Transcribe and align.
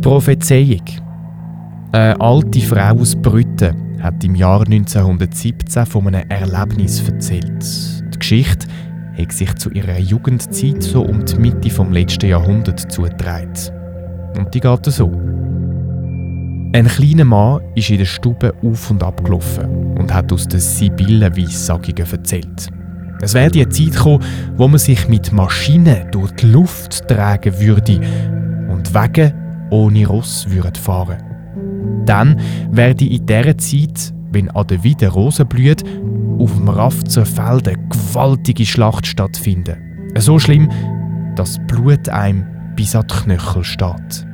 Prophezeiung. 0.00 0.82
Eine 1.92 2.20
alte 2.20 2.60
Frau 2.60 3.00
aus 3.00 3.16
Brütten 3.16 4.00
hat 4.00 4.22
im 4.22 4.34
Jahr 4.34 4.60
1917 4.60 5.86
von 5.86 6.06
einem 6.08 6.28
Erlebnis 6.28 7.08
erzählt. 7.08 7.64
Die 8.14 8.18
Geschichte 8.18 8.66
hat 9.18 9.32
sich 9.32 9.52
zu 9.54 9.70
ihrer 9.70 9.98
Jugendzeit 9.98 10.82
so 10.82 11.02
um 11.02 11.24
die 11.24 11.36
Mitte 11.36 11.70
vom 11.70 11.92
letzten 11.92 12.30
Jahrhundert 12.30 12.92
zugetragen. 12.92 13.52
Und 14.36 14.54
die 14.54 14.60
geht 14.60 14.84
so. 14.86 15.10
Ein 16.74 16.86
kleiner 16.86 17.24
Mann 17.24 17.62
ist 17.74 17.90
in 17.90 17.98
der 17.98 18.04
Stube 18.04 18.54
auf 18.62 18.90
und 18.90 19.02
ab 19.02 19.24
gelaufen 19.24 19.96
und 19.98 20.14
hat 20.14 20.32
aus 20.32 20.46
den 20.46 20.60
Sibyllen-Weissagungen 20.60 22.10
erzählt. 22.10 22.68
Es 23.22 23.34
werde 23.34 23.60
eine 23.60 23.68
Zeit 23.68 23.96
kommen, 23.96 24.22
wo 24.56 24.66
man 24.66 24.78
sich 24.78 25.08
mit 25.08 25.32
Maschinen 25.32 26.10
durch 26.10 26.32
die 26.32 26.46
Luft 26.46 27.06
tragen 27.06 27.58
würde 27.60 28.00
und 28.68 28.92
Wege 28.92 29.32
ohne 29.70 30.06
Ross 30.08 30.46
würde 30.50 30.78
fahren. 30.78 31.22
Dann 32.04 32.40
werde 32.72 33.06
in 33.06 33.24
dieser 33.24 33.56
Zeit, 33.56 34.12
wenn 34.32 34.50
an 34.50 34.66
der 34.66 34.84
Weide 34.84 35.06
Rosen 35.06 35.46
blüht, 35.46 35.84
auf 36.38 36.52
dem 36.52 36.68
Rafzer 36.68 37.24
Feld 37.24 37.68
eine 37.68 37.78
gewaltige 37.88 38.66
Schlacht 38.66 39.06
stattfinden. 39.06 39.76
So 40.16 40.40
schlimm, 40.40 40.68
dass 41.36 41.60
Blut 41.68 42.08
einem 42.08 42.44
bis 42.74 42.96
an 42.96 43.06
die 43.08 43.14
Knöchel 43.14 43.62
steht. 43.62 44.26